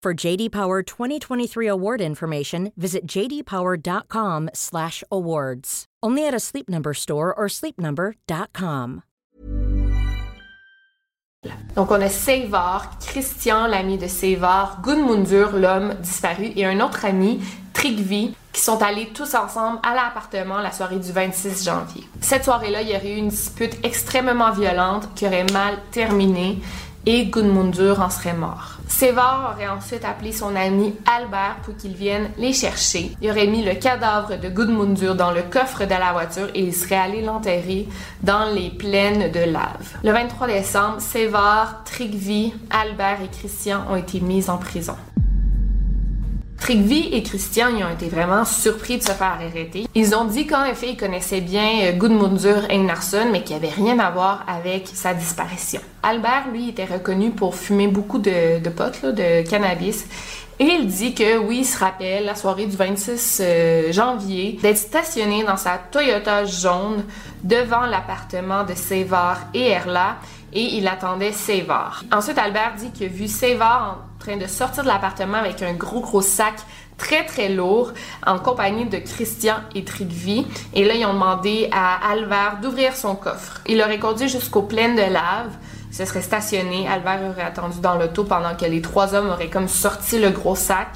[0.00, 5.84] For JD Power 2023 award information, visit jdpower.com/awards.
[6.04, 9.02] Only at a Sleep Number store or sleepnumber.com.
[11.74, 17.40] Donc, on a Seivar, Christian, l'ami de Seivar, Gunmundur, l'homme disparu, et un autre ami,
[17.72, 22.02] Trigvi, qui sont allés tous ensemble à l'appartement la soirée du 26 janvier.
[22.20, 26.58] Cette soirée-là, il y aurait eu une dispute extrêmement violente qui aurait mal terminé
[27.10, 28.76] et Gudmundur en serait mort.
[28.86, 33.12] Sévar aurait ensuite appelé son ami Albert pour qu'il vienne les chercher.
[33.22, 36.74] Il aurait mis le cadavre de Gudmundur dans le coffre de la voiture et il
[36.74, 37.88] serait allé l'enterrer
[38.22, 39.96] dans les plaines de lave.
[40.04, 44.96] Le 23 décembre, Sévar, Trigvi, Albert et Christian ont été mis en prison.
[46.68, 49.86] Trigvi et Christian ont été vraiment surpris de se faire arrêter.
[49.94, 53.74] Ils ont dit qu'en effet, ils connaissaient bien euh, Gudmundur Einarsson, mais qu'il n'y avait
[53.74, 55.80] rien à voir avec sa disparition.
[56.02, 60.04] Albert, lui, était reconnu pour fumer beaucoup de, potes, de cannabis.
[60.58, 64.76] Et il dit que oui, il se rappelle la soirée du 26 euh, janvier d'être
[64.76, 67.02] stationné dans sa Toyota jaune
[67.42, 70.16] devant l'appartement de Sevar et Erla
[70.52, 72.04] et il attendait Sevar.
[72.12, 76.00] Ensuite, Albert dit qu'il a vu Sevar en de sortir de l'appartement avec un gros
[76.00, 76.54] gros sac
[76.96, 77.92] très très lourd
[78.26, 80.46] en compagnie de Christian et Trigvi.
[80.74, 83.60] Et là, ils ont demandé à Albert d'ouvrir son coffre.
[83.66, 85.52] Il l'aurait conduit jusqu'aux plaines de lave.
[85.90, 86.86] Il se serait stationné.
[86.86, 90.56] Albert aurait attendu dans l'auto pendant que les trois hommes auraient comme sorti le gros
[90.56, 90.88] sac.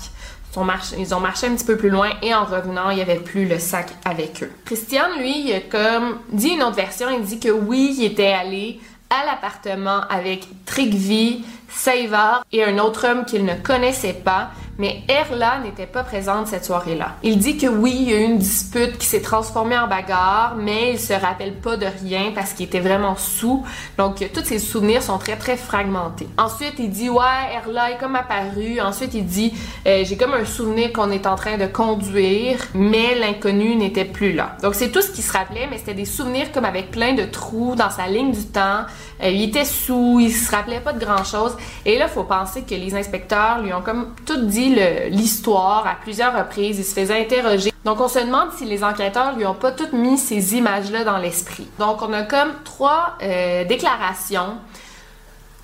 [0.99, 3.49] Ils ont marché un petit peu plus loin et en revenant, il n'y avait plus
[3.49, 4.53] le sac avec eux.
[4.67, 7.09] Christian, lui, il a comme dit une autre version.
[7.09, 13.07] Il dit que oui, il était allé à l'appartement avec Trigvi, Seivar et un autre
[13.07, 17.17] homme qu'il ne connaissait pas, mais Erla n'était pas présente cette soirée-là.
[17.23, 20.57] Il dit que oui, il y a eu une dispute qui s'est transformée en bagarre,
[20.57, 23.65] mais il se rappelle pas de rien parce qu'il était vraiment sous.
[23.99, 26.27] Donc, tous ses souvenirs sont très, très fragmentés.
[26.39, 28.81] Ensuite, il dit, ouais, Erla est comme apparu.
[28.81, 29.53] Ensuite, il dit,
[29.87, 34.33] euh, j'ai comme un souvenir qu'on est en train de conduire, mais l'inconnu n'était plus
[34.33, 34.57] là.
[34.63, 37.25] Donc, c'est tout ce qu'il se rappelait, mais c'était des souvenirs comme avec plein de
[37.25, 38.85] trous dans sa ligne du temps.
[39.23, 41.57] Euh, il était sous, il se rappelait pas de grand chose.
[41.85, 44.75] Et là, il faut penser que les inspecteurs lui ont comme tout dit
[45.11, 46.79] l'histoire à plusieurs reprises.
[46.79, 47.73] Il se faisait interroger.
[47.85, 51.19] Donc, on se demande si les enquêteurs lui ont pas toutes mis ces images-là dans
[51.19, 51.67] l'esprit.
[51.79, 54.57] Donc, on a comme trois euh, déclarations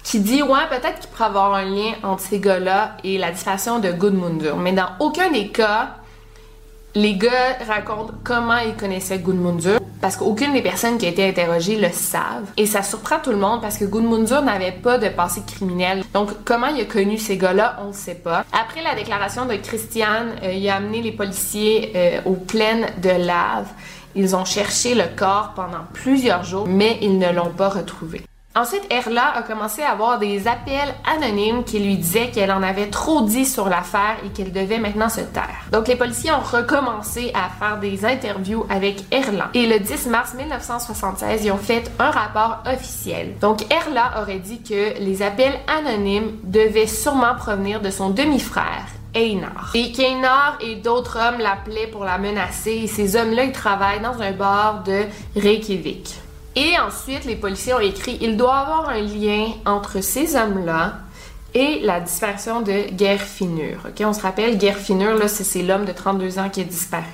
[0.02, 3.78] qui dit ouais peut-être qu'il pourrait avoir un lien entre ces gars-là et la disparition
[3.78, 4.56] de Goodmundur.
[4.56, 5.96] Mais dans aucun des cas,
[6.94, 11.76] les gars racontent comment ils connaissaient Gudmundur parce qu'aucune des personnes qui a été interrogées
[11.76, 12.50] le savent.
[12.56, 16.04] Et ça surprend tout le monde parce que Gudmundur n'avait pas de passé criminel.
[16.14, 18.44] Donc, comment il a connu ces gars-là, on ne sait pas.
[18.52, 23.10] Après la déclaration de Christiane, euh, il a amené les policiers euh, aux plaines de
[23.10, 23.66] lave.
[24.14, 28.22] Ils ont cherché le corps pendant plusieurs jours, mais ils ne l'ont pas retrouvé.
[28.58, 32.88] Ensuite, Erla a commencé à avoir des appels anonymes qui lui disaient qu'elle en avait
[32.88, 35.60] trop dit sur l'affaire et qu'elle devait maintenant se taire.
[35.70, 39.50] Donc, les policiers ont recommencé à faire des interviews avec Erla.
[39.54, 43.36] Et le 10 mars 1976, ils ont fait un rapport officiel.
[43.40, 49.70] Donc, Erla aurait dit que les appels anonymes devaient sûrement provenir de son demi-frère, Einar.
[49.74, 54.20] Et qu'Einar et d'autres hommes l'appelaient pour la menacer et ces hommes-là, ils travaillent dans
[54.20, 55.04] un bar de
[55.36, 56.22] Reykjavik.
[56.58, 60.94] Et ensuite, les policiers ont écrit il doit y avoir un lien entre ces hommes-là
[61.54, 63.78] et la disparition de Gerfinur.
[63.86, 67.04] OK, on se rappelle Gerfinur là, c'est l'homme de 32 ans qui a disparu.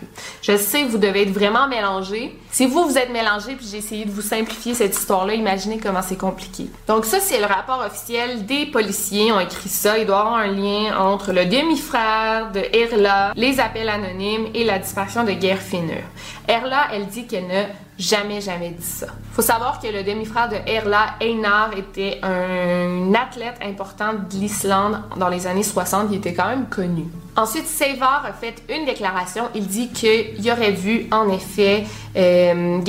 [0.40, 2.34] Je sais vous devez être vraiment mélangé.
[2.50, 6.02] Si vous vous êtes mélangé puis j'ai essayé de vous simplifier cette histoire-là, imaginez comment
[6.02, 6.70] c'est compliqué.
[6.88, 10.36] Donc ça c'est le rapport officiel des policiers ont écrit ça, il doit y avoir
[10.36, 16.02] un lien entre le demi-frère de Erla, les appels anonymes et la disparition de Gerfinur.
[16.48, 17.64] Erla, elle dit qu'elle ne
[17.98, 19.06] jamais, jamais dit ça.
[19.32, 25.28] Faut savoir que le demi-frère de Erla, Einar, était un athlète important de l'Islande dans
[25.28, 26.08] les années 60.
[26.10, 27.04] Il était quand même connu.
[27.36, 29.44] Ensuite, Sevar a fait une déclaration.
[29.54, 31.84] Il dit qu'il aurait vu, en effet,
[32.16, 32.80] euh,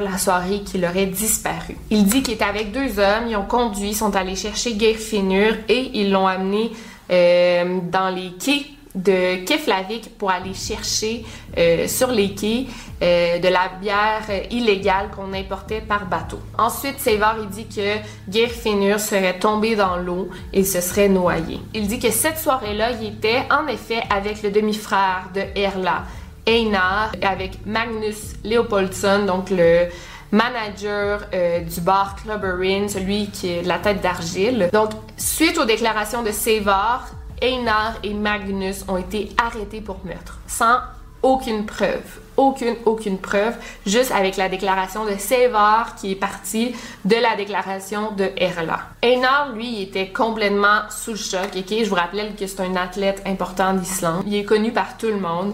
[0.00, 1.76] la soirée qu'il aurait disparu.
[1.90, 3.28] Il dit qu'il était avec deux hommes.
[3.28, 6.72] Ils ont conduit, sont allés chercher Gerfinur et ils l'ont amené
[7.10, 11.24] euh, dans les quais de Keflavik pour aller chercher
[11.56, 12.66] euh, sur les quais
[13.02, 16.40] euh, de la bière illégale qu'on importait par bateau.
[16.58, 17.98] Ensuite, Sevar il dit que
[18.30, 21.60] Geirfinnur serait tombé dans l'eau et se serait noyé.
[21.74, 26.04] Il dit que cette soirée-là, il était en effet avec le demi-frère de Erla,
[26.46, 29.88] Einar, avec Magnus Leopoldsson, donc le
[30.32, 34.68] manager euh, du bar Clubberin, celui qui est la tête d'argile.
[34.72, 37.08] Donc, suite aux déclarations de Sevar,
[37.42, 40.78] Einar et Magnus ont été arrêtés pour meurtre, sans
[41.22, 42.20] aucune preuve.
[42.36, 46.74] Aucune, aucune preuve, juste avec la déclaration de Sevar qui est partie
[47.04, 48.80] de la déclaration de Erla.
[49.02, 51.50] Einar, lui, était complètement sous le choc.
[51.54, 54.22] Ok, je vous rappelle que c'est un athlète important d'Islande.
[54.26, 55.52] Il est connu par tout le monde.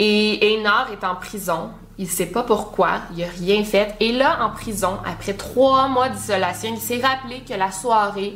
[0.00, 1.70] Et Einar est en prison.
[1.98, 3.94] Il sait pas pourquoi, il a rien fait.
[4.00, 8.34] Et là, en prison, après trois mois d'isolation, il s'est rappelé que la soirée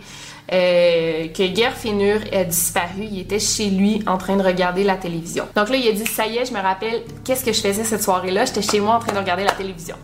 [0.53, 3.07] euh, que Gerfinur a disparu.
[3.11, 5.47] Il était chez lui en train de regarder la télévision.
[5.55, 7.85] Donc là, il a dit, ça y est, je me rappelle, qu'est-ce que je faisais
[7.85, 8.45] cette soirée-là?
[8.45, 9.97] J'étais chez moi en train de regarder la télévision.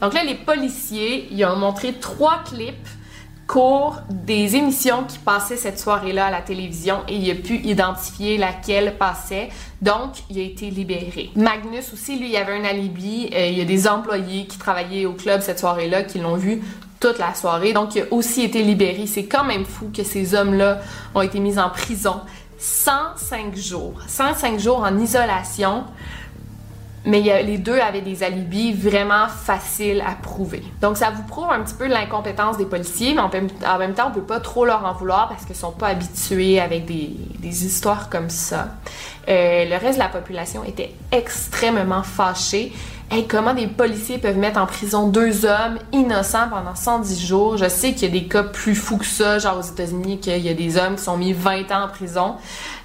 [0.00, 2.88] Donc là, les policiers, ils ont montré trois clips
[3.46, 8.38] courts des émissions qui passaient cette soirée-là à la télévision et il a pu identifier
[8.38, 9.50] laquelle passait.
[9.80, 11.30] Donc, il a été libéré.
[11.36, 13.30] Magnus aussi, lui, il avait un alibi.
[13.32, 16.62] Euh, il y a des employés qui travaillaient au club cette soirée-là qui l'ont vu
[17.00, 17.72] toute la soirée.
[17.72, 19.06] Donc, il a aussi été libéré.
[19.06, 20.80] C'est quand même fou que ces hommes-là
[21.14, 22.20] ont été mis en prison
[22.58, 23.94] 105 jours.
[24.06, 25.84] 105 jours en isolation
[27.06, 30.62] mais les deux avaient des alibis vraiment faciles à prouver.
[30.82, 34.10] Donc ça vous prouve un petit peu l'incompétence des policiers, mais en même, temps, on
[34.10, 38.28] peut pas trop leur en vouloir parce qu'ils sont pas habitués avec des, histoires comme
[38.28, 38.70] ça.
[39.28, 42.72] Euh, le reste de la population était extrêmement fâché.
[43.08, 47.56] Hey, comment des policiers peuvent mettre en prison deux hommes innocents pendant 110 jours?
[47.56, 50.38] Je sais qu'il y a des cas plus fous que ça, genre aux États-Unis, qu'il
[50.38, 52.34] y a des hommes qui sont mis 20 ans en prison.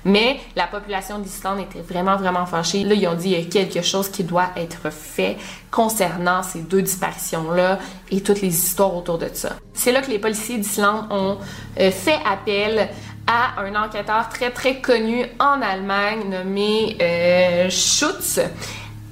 [0.05, 2.84] Mais la population d'Islande était vraiment, vraiment fâchée.
[2.84, 5.38] Là, ils ont dit qu'il y a quelque chose qui doit être fait
[5.71, 7.79] concernant ces deux disparitions-là
[8.12, 9.53] et toutes les histoires autour de ça.
[9.73, 11.39] C'est là que les policiers d'Islande ont
[11.79, 12.89] euh, fait appel
[13.25, 18.39] à un enquêteur très, très connu en Allemagne nommé euh, Schutz.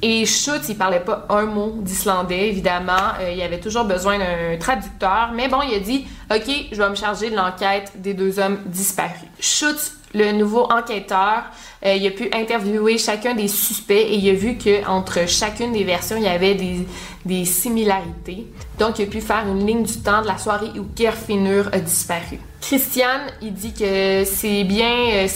[0.02, 3.14] Et Schutz, il parlait pas un mot d'islandais, évidemment.
[3.20, 5.32] Euh, il avait toujours besoin d'un traducteur.
[5.36, 8.60] Mais bon, il a dit, OK, je vais me charger de l'enquête des deux hommes
[8.66, 9.30] disparus.
[9.40, 11.44] Schutz le nouveau enquêteur,
[11.86, 15.72] euh, il a pu interviewer chacun des suspects et il a vu que entre chacune
[15.72, 16.88] des versions, il y avait des,
[17.26, 18.48] des similarités.
[18.80, 21.80] Donc, il a pu faire une ligne du temps de la soirée où Gerfinur a
[21.80, 22.40] disparu.
[22.62, 25.28] Christian, il dit que c'est bien euh,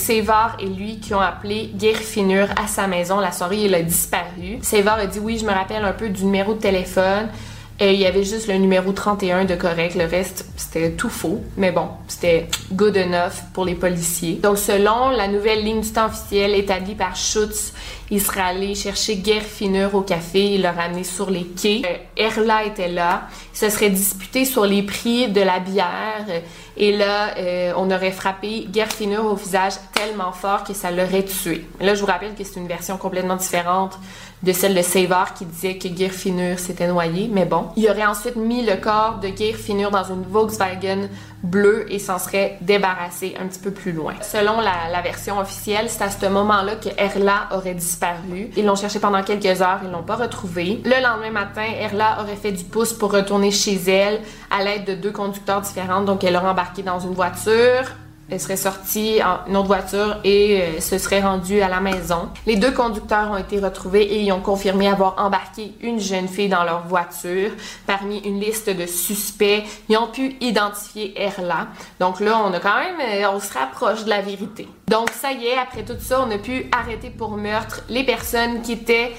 [0.60, 4.58] et lui qui ont appelé Gerfinur à sa maison la soirée il a disparu.
[4.62, 7.28] Sévar a dit oui, je me rappelle un peu du numéro de téléphone.
[7.80, 9.96] Et il y avait juste le numéro 31 de correct.
[9.96, 11.42] Le reste, c'était tout faux.
[11.56, 14.34] Mais bon, c'était good enough pour les policiers.
[14.34, 17.72] Donc, selon la nouvelle ligne du temps établie par Schutz,
[18.10, 20.54] il serait allé chercher Gerfinur au café.
[20.54, 21.82] Il l'a ramené sur les quais.
[21.84, 23.26] Euh, Erla était là.
[23.52, 26.26] Il se serait disputé sur les prix de la bière.
[26.76, 31.64] Et là, euh, on aurait frappé Gerfinur au visage tellement fort que ça l'aurait tué.
[31.80, 33.98] Là, je vous rappelle que c'est une version complètement différente
[34.44, 37.68] de celle de Savar qui disait que Geirfinnur s'était noyé, mais bon.
[37.76, 41.08] Il aurait ensuite mis le corps de Geirfinnur dans une Volkswagen
[41.42, 44.14] bleue et s'en serait débarrassé un petit peu plus loin.
[44.20, 48.50] Selon la, version officielle, c'est à ce moment-là que Erla aurait disparu.
[48.56, 50.80] Ils l'ont cherché pendant quelques heures, ils l'ont pas retrouvé.
[50.84, 54.94] Le lendemain matin, Erla aurait fait du pouce pour retourner chez elle à l'aide de
[54.94, 57.84] deux conducteurs différents, donc elle aurait embarqué dans une voiture
[58.30, 62.28] elle serait sortie en une autre voiture et euh, se serait rendue à la maison.
[62.46, 66.48] Les deux conducteurs ont été retrouvés et ils ont confirmé avoir embarqué une jeune fille
[66.48, 67.50] dans leur voiture.
[67.86, 71.68] Parmi une liste de suspects, ils ont pu identifier Erla.
[72.00, 74.68] Donc là, on a quand même, euh, on se rapproche de la vérité.
[74.88, 78.62] Donc ça y est, après tout ça, on a pu arrêter pour meurtre les personnes
[78.62, 79.12] qui étaient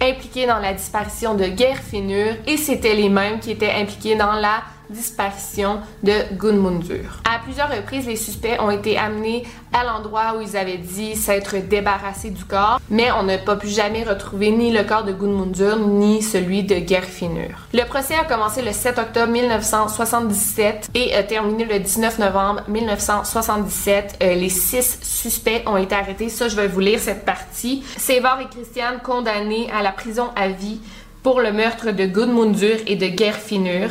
[0.00, 4.62] impliquées dans la disparition de Gerfinur et c'était les mêmes qui étaient impliqués dans la
[4.92, 7.20] disparition de Gunmundur.
[7.24, 11.56] À plusieurs reprises, les suspects ont été amenés à l'endroit où ils avaient dit s'être
[11.56, 15.78] débarrassés du corps, mais on n'a pas pu jamais retrouver ni le corps de Gunmundur
[15.78, 17.66] ni celui de Gerfinur.
[17.72, 24.18] Le procès a commencé le 7 octobre 1977 et a terminé le 19 novembre 1977.
[24.22, 26.28] Euh, les six suspects ont été arrêtés.
[26.28, 27.82] Ça, je vais vous lire cette partie.
[27.96, 30.80] Sevar et Christian condamnés à la prison à vie
[31.22, 33.90] pour le meurtre de Gudmundur et de Gerfinur.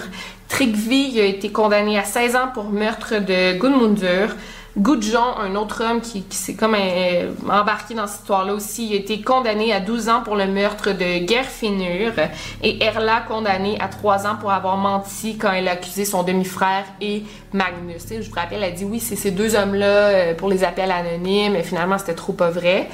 [0.61, 4.35] Tryggvi a été condamné à 16 ans pour meurtre de Gudmundur.
[4.77, 9.21] Gudjon, un autre homme qui, s'est comme euh, embarqué dans cette histoire-là aussi, a été
[9.21, 12.13] condamné à 12 ans pour le meurtre de Gerfinur
[12.61, 16.85] et Erla condamné à 3 ans pour avoir menti quand elle a accusé son demi-frère
[17.01, 18.05] et Magnus.
[18.11, 20.91] je vous rappelle, elle a dit oui, c'est ces deux hommes-là euh, pour les appels
[20.91, 22.87] anonymes, mais finalement c'était trop pas vrai.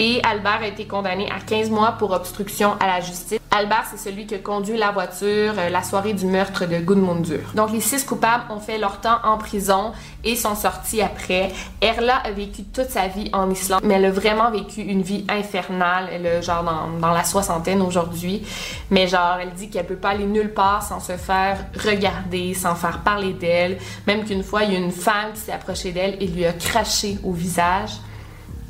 [0.00, 3.40] Et Albert a été condamné à 15 mois pour obstruction à la justice.
[3.50, 7.50] Albert, c'est celui qui a conduit la voiture euh, la soirée du meurtre de Gudmundur.
[7.54, 11.50] Donc, les six coupables ont fait leur temps en prison et sont sortis après.
[11.80, 15.24] Erla a vécu toute sa vie en Islande, mais elle a vraiment vécu une vie
[15.28, 16.08] infernale.
[16.12, 18.46] Elle est genre dans, dans la soixantaine aujourd'hui.
[18.90, 22.76] Mais genre, elle dit qu'elle peut pas aller nulle part sans se faire regarder, sans
[22.76, 23.78] faire parler d'elle.
[24.06, 26.52] Même qu'une fois, il y a une femme qui s'est approchée d'elle et lui a
[26.52, 27.90] craché au visage.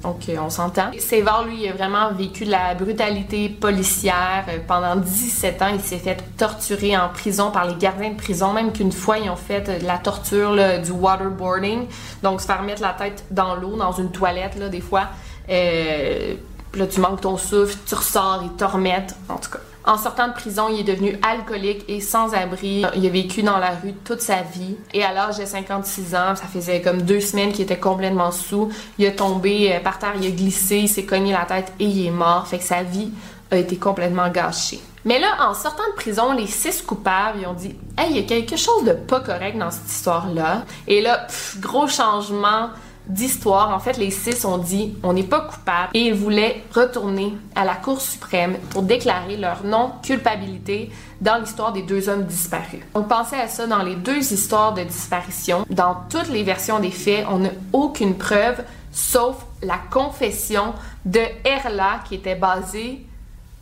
[0.03, 0.91] Donc, euh, on s'entend.
[0.99, 4.45] Sévar, lui, a vraiment vécu de la brutalité policière.
[4.49, 8.53] Euh, pendant 17 ans, il s'est fait torturer en prison par les gardiens de prison.
[8.53, 11.87] Même qu'une fois, ils ont fait euh, la torture, du waterboarding.
[12.23, 15.09] Donc, se faire mettre la tête dans l'eau, dans une toilette, là, des fois.
[15.49, 19.17] Là, tu manques ton souffle, tu ressors, ils te remettent.
[19.29, 22.85] En tout cas, en sortant de prison, il est devenu alcoolique et sans abri.
[22.95, 24.77] Il a vécu dans la rue toute sa vie.
[24.93, 28.71] Et à l'âge de 56 ans, ça faisait comme deux semaines qu'il était complètement sous.
[28.99, 31.85] Il a tombé euh, par terre, il a glissé, il s'est cogné la tête et
[31.85, 32.47] il est mort.
[32.47, 33.11] Fait que sa vie
[33.51, 34.81] a été complètement gâchée.
[35.05, 38.21] Mais là, en sortant de prison, les six coupables, ils ont dit Hey, il y
[38.21, 40.65] a quelque chose de pas correct dans cette histoire-là.
[40.87, 41.27] Et là,
[41.61, 42.71] gros changement
[43.09, 43.75] d'histoire.
[43.75, 47.65] En fait, les six ont dit on n'est pas coupable et ils voulaient retourner à
[47.65, 50.91] la Cour suprême pour déclarer leur non-culpabilité
[51.21, 52.81] dans l'histoire des deux hommes disparus.
[52.95, 55.65] On pensait à ça dans les deux histoires de disparition.
[55.71, 62.01] Dans toutes les versions des faits, on n'a aucune preuve sauf la confession de Erla
[62.09, 63.07] qui était basée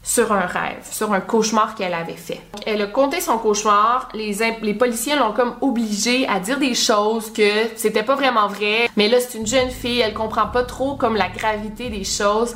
[0.06, 2.40] sur un rêve, sur un cauchemar qu'elle avait fait.
[2.64, 7.50] Elle a conté son cauchemar, les, policiers l'ont comme obligée à dire des choses que
[7.74, 11.16] c'était pas vraiment vrai, mais là c'est une jeune fille, elle comprend pas trop comme
[11.16, 12.54] la gravité des choses.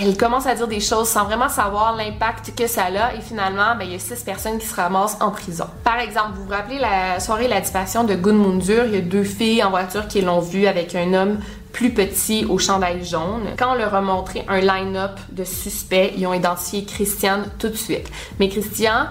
[0.00, 3.74] Elle commence à dire des choses sans vraiment savoir l'impact que ça a et finalement,
[3.76, 5.64] ben, il y a six personnes qui se ramassent en prison.
[5.82, 9.00] Par exemple, vous vous rappelez la soirée de la disparition de Gunmundur, il y a
[9.00, 11.38] deux filles en voiture qui l'ont vue avec un homme
[11.72, 13.50] plus petit au chandail jaune.
[13.58, 17.76] Quand on leur a montré un line-up de suspects, ils ont identifié Christiane tout de
[17.76, 18.10] suite.
[18.38, 19.06] Mais Christian,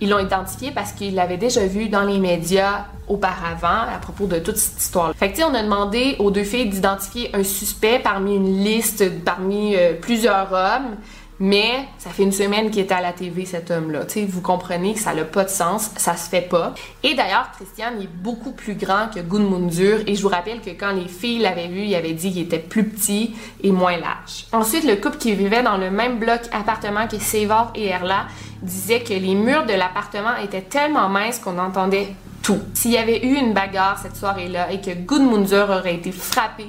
[0.00, 4.38] ils l'ont identifié parce qu'ils l'avaient déjà vu dans les médias auparavant à propos de
[4.38, 5.12] toute cette histoire.
[5.14, 9.76] Fait que, on a demandé aux deux filles d'identifier un suspect parmi une liste, parmi
[9.76, 10.96] euh, plusieurs hommes.
[11.40, 14.00] Mais ça fait une semaine qu'il est à la TV, cet homme-là.
[14.28, 16.74] Vous comprenez que ça n'a pas de sens, ça se fait pas.
[17.02, 20.00] Et d'ailleurs, Christian est beaucoup plus grand que Gunmundur.
[20.06, 22.60] Et je vous rappelle que quand les filles l'avaient vu, il avait dit qu'il était
[22.60, 24.46] plus petit et moins large.
[24.52, 28.26] Ensuite, le couple qui vivait dans le même bloc appartement que Sévar et Erla
[28.62, 32.60] disait que les murs de l'appartement étaient tellement minces qu'on entendait tout.
[32.74, 36.66] S'il y avait eu une bagarre cette soirée-là et que Gunmundur aurait été frappé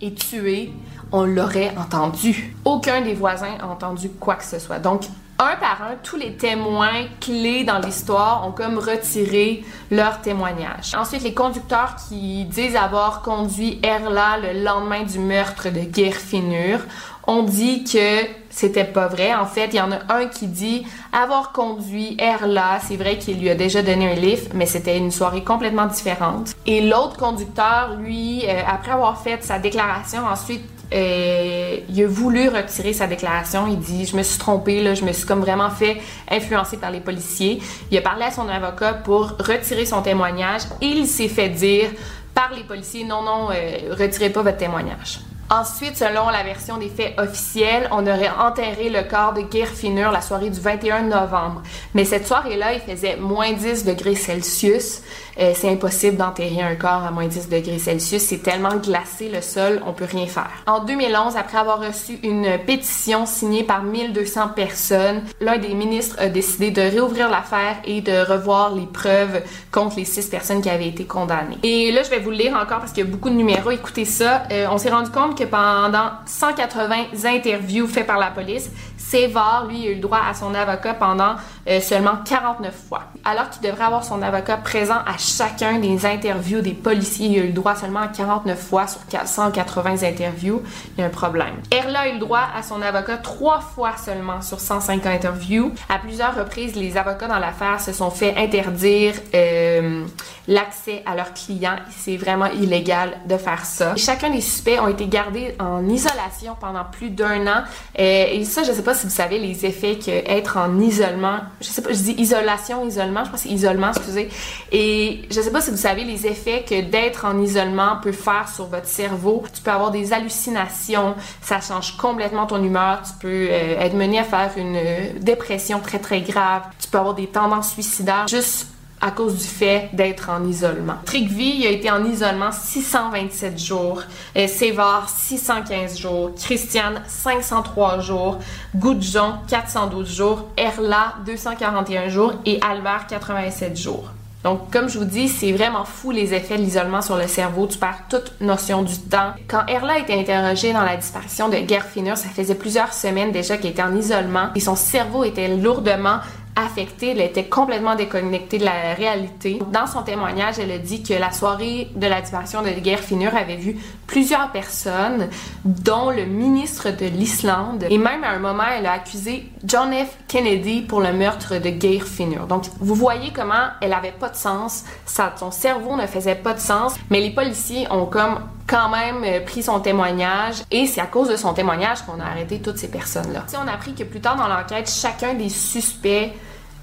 [0.00, 0.70] et tué,
[1.12, 2.54] on l'aurait entendu.
[2.64, 4.78] Aucun des voisins a entendu quoi que ce soit.
[4.78, 5.02] Donc,
[5.40, 10.96] un par un, tous les témoins clés dans l'histoire ont comme retiré leur témoignage.
[10.96, 16.80] Ensuite, les conducteurs qui disent avoir conduit Erla le lendemain du meurtre de Gerfinur
[17.28, 19.32] ont dit que c'était pas vrai.
[19.32, 22.80] En fait, il y en a un qui dit avoir conduit Erla.
[22.80, 26.56] C'est vrai qu'il lui a déjà donné un lift, mais c'était une soirée complètement différente.
[26.66, 32.48] Et l'autre conducteur, lui, euh, après avoir fait sa déclaration, ensuite euh, il a voulu
[32.48, 33.66] retirer sa déclaration.
[33.66, 35.98] Il dit Je me suis trompé, là, je me suis comme vraiment fait
[36.30, 37.60] influencer par les policiers.
[37.90, 41.90] Il a parlé à son avocat pour retirer son témoignage et il s'est fait dire
[42.34, 45.20] par les policiers Non, non, euh, retirez pas votre témoignage.
[45.50, 50.20] Ensuite, selon la version des faits officiels, on aurait enterré le corps de Gerfinur la
[50.20, 51.62] soirée du 21 novembre.
[51.94, 55.00] Mais cette soirée-là, il faisait moins 10 degrés Celsius.
[55.38, 58.22] Euh, c'est impossible d'enterrer un corps à moins 10 degrés Celsius.
[58.22, 60.50] C'est tellement glacé le sol, on peut rien faire.
[60.66, 66.28] En 2011, après avoir reçu une pétition signée par 1200 personnes, l'un des ministres a
[66.28, 70.88] décidé de réouvrir l'affaire et de revoir les preuves contre les six personnes qui avaient
[70.88, 71.58] été condamnées.
[71.62, 73.70] Et là, je vais vous le lire encore parce qu'il y a beaucoup de numéros.
[73.70, 74.44] Écoutez ça.
[74.50, 78.70] Euh, on s'est rendu compte que pendant 180 interviews faites par la police,
[79.10, 83.04] Sévar, lui, a eu le droit à son avocat pendant euh, seulement 49 fois.
[83.24, 87.44] Alors qu'il devrait avoir son avocat présent à chacun des interviews des policiers, il a
[87.44, 90.62] eu le droit seulement à 49 fois sur 180 interviews.
[90.96, 91.54] Il y a un problème.
[91.70, 95.72] Erla a eu le droit à son avocat trois fois seulement sur 150 interviews.
[95.88, 100.04] À plusieurs reprises, les avocats dans l'affaire se sont fait interdire euh,
[100.46, 101.76] l'accès à leurs clients.
[101.96, 103.96] C'est vraiment illégal de faire ça.
[103.96, 107.62] chacun des suspects ont été gardés en isolation pendant plus d'un an.
[107.98, 111.38] Euh, et ça, je sais pas si vous savez les effets que être en isolement,
[111.60, 114.28] je sais pas, je dis isolation, isolement, je pense que c'est isolement, excusez.
[114.72, 118.48] Et je sais pas si vous savez les effets que d'être en isolement peut faire
[118.48, 119.44] sur votre cerveau.
[119.54, 124.18] Tu peux avoir des hallucinations, ça change complètement ton humeur, tu peux euh, être mené
[124.18, 128.66] à faire une euh, dépression très très grave, tu peux avoir des tendances suicidaires juste
[129.00, 130.94] à cause du fait d'être en isolement.
[131.04, 134.02] Trigvi a été en isolement 627 jours,
[134.36, 138.38] euh, Sévar 615 jours, Christiane 503 jours,
[138.74, 144.10] Goudjon 412 jours, Erla 241 jours et Albert 87 jours.
[144.44, 147.66] Donc, comme je vous dis, c'est vraiment fou les effets de l'isolement sur le cerveau.
[147.66, 149.32] Tu perds toute notion du temps.
[149.48, 153.56] Quand Erla a été interrogée dans la disparition de Gerfinur, ça faisait plusieurs semaines déjà
[153.56, 156.20] qu'elle était en isolement et son cerveau était lourdement
[156.58, 159.60] affectée, elle était complètement déconnectée de la réalité.
[159.72, 163.34] Dans son témoignage, elle a dit que la soirée de la disparition de Guerre Finur
[163.34, 165.28] avait vu plusieurs personnes,
[165.64, 170.16] dont le ministre de l'Islande, et même à un moment, elle a accusé John F.
[170.26, 172.46] Kennedy pour le meurtre de Guerre Finur.
[172.46, 176.60] Donc, vous voyez comment elle avait pas de sens, son cerveau ne faisait pas de
[176.60, 181.06] sens, mais les policiers ont comme quand même euh, pris son témoignage et c'est à
[181.06, 183.44] cause de son témoignage qu'on a arrêté toutes ces personnes-là.
[183.46, 186.32] Si on a appris que plus tard dans l'enquête, chacun des suspects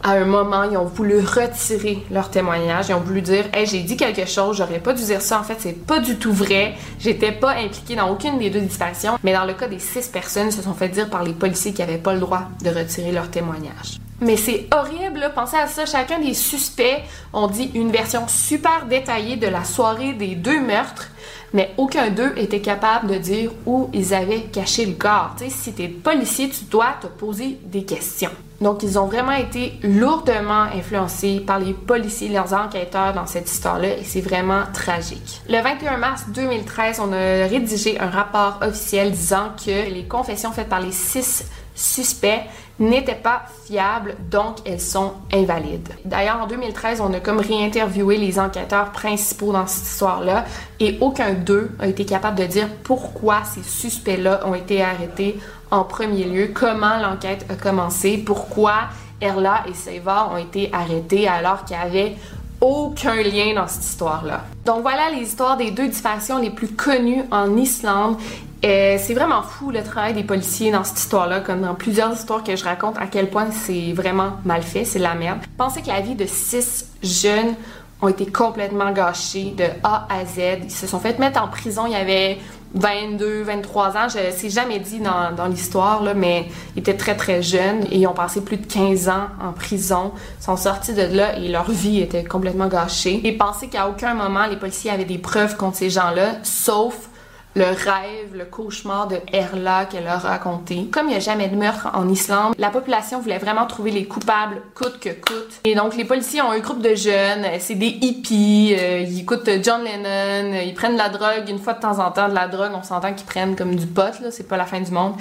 [0.05, 2.89] à un moment, ils ont voulu retirer leur témoignage.
[2.89, 5.39] Ils ont voulu dire Hey, j'ai dit quelque chose, j'aurais pas dû dire ça.
[5.39, 6.75] En fait, c'est pas du tout vrai.
[6.99, 9.17] J'étais pas impliquée dans aucune des deux disparitions.
[9.23, 11.73] Mais dans le cas des six personnes, ils se sont fait dire par les policiers
[11.73, 13.97] qu'ils n'avaient pas le droit de retirer leur témoignage.
[14.21, 15.31] Mais c'est horrible, là.
[15.31, 15.87] pensez à ça.
[15.87, 17.01] Chacun des suspects
[17.33, 21.09] ont dit une version super détaillée de la soirée des deux meurtres,
[21.51, 25.33] mais aucun d'eux était capable de dire où ils avaient caché le corps.
[25.39, 28.29] sais, si t'es policier, tu dois te poser des questions.
[28.61, 33.97] Donc, ils ont vraiment été lourdement influencés par les policiers, leurs enquêteurs dans cette histoire-là,
[33.97, 35.41] et c'est vraiment tragique.
[35.49, 40.69] Le 21 mars 2013, on a rédigé un rapport officiel disant que les confessions faites
[40.69, 41.45] par les six
[41.75, 42.41] suspects
[42.79, 45.89] n'étaient pas fiables, donc elles sont invalides.
[46.03, 50.45] D'ailleurs, en 2013, on a comme réinterviewé les enquêteurs principaux dans cette histoire-là
[50.79, 55.39] et aucun d'eux a été capable de dire pourquoi ces suspects-là ont été arrêtés
[55.71, 58.89] en premier lieu, comment l'enquête a commencé, pourquoi
[59.21, 62.15] Erla et Seva ont été arrêtés alors qu'il y avait
[62.61, 64.45] aucun lien dans cette histoire-là.
[64.65, 68.17] Donc voilà les histoires des deux disparitions les plus connues en Islande
[68.65, 72.43] euh, c'est vraiment fou le travail des policiers dans cette histoire-là, comme dans plusieurs histoires
[72.43, 75.39] que je raconte, à quel point c'est vraiment mal fait, c'est la merde.
[75.57, 77.53] Pensez que la vie de six jeunes
[78.01, 80.63] ont été complètement gâchés de A à Z.
[80.63, 82.39] Ils se sont fait mettre en prison, il y avait
[82.75, 87.41] 22, 23 ans, je sais jamais dit dans, dans l'histoire, mais ils étaient très très
[87.41, 91.01] jeunes et ils ont passé plus de 15 ans en prison, ils sont sortis de
[91.01, 93.21] là et leur vie était complètement gâchée.
[93.23, 97.09] Et pensez qu'à aucun moment les policiers avaient des preuves contre ces gens-là, sauf
[97.55, 100.87] le rêve, le cauchemar de Erla qu'elle a raconté.
[100.91, 104.05] Comme il n'y a jamais de meurtre en Islande, la population voulait vraiment trouver les
[104.05, 105.61] coupables coûte que coûte.
[105.63, 109.49] Et donc les policiers ont un groupe de jeunes, c'est des hippies, euh, ils écoutent
[109.63, 112.35] John Lennon, euh, ils prennent de la drogue une fois de temps en temps, de
[112.35, 114.91] la drogue, on s'entend qu'ils prennent comme du pot, là, c'est pas la fin du
[114.91, 115.13] monde.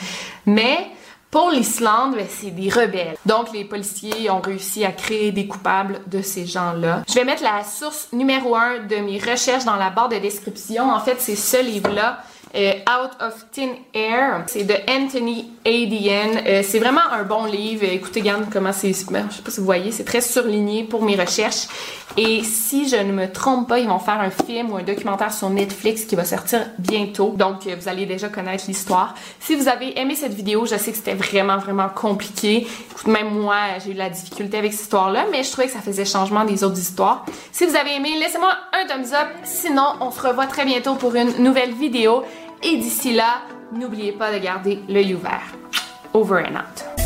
[0.47, 0.89] Mais
[1.35, 3.17] pour l'Islande, ben, c'est des rebelles.
[3.27, 7.03] Donc, les policiers ont réussi à créer des coupables de ces gens-là.
[7.09, 10.93] Je vais mettre la source numéro un de mes recherches dans la barre de description.
[10.93, 12.23] En fait, c'est ce livre-là.
[12.55, 14.45] Euh, Out of Thin Air.
[14.47, 16.41] C'est de Anthony Adian.
[16.47, 17.85] Euh, c'est vraiment un bon livre.
[17.85, 18.93] Écoutez, regarde comment c'est.
[19.11, 21.67] Ben, je sais pas si vous voyez, c'est très surligné pour mes recherches.
[22.17, 25.33] Et si je ne me trompe pas, ils vont faire un film ou un documentaire
[25.33, 27.35] sur Netflix qui va sortir bientôt.
[27.37, 29.17] Donc, euh, vous allez déjà connaître l'histoire.
[29.41, 32.69] Si vous avez aimé cette vidéo, je sais que c'était vraiment, vraiment compliqué.
[32.93, 35.73] Écoute, même moi, j'ai eu de la difficulté avec cette histoire-là, mais je trouvais que
[35.73, 37.27] ça faisait changement des autres histoires.
[37.51, 39.29] Si vous avez aimé, laissez-moi un thumbs up.
[39.43, 42.23] Sinon, on se revoit très bientôt pour une nouvelle vidéo.
[42.67, 43.43] Et d'ici là,
[43.73, 45.55] n'oubliez pas de garder l'œil ouvert.
[46.15, 47.04] Over and out.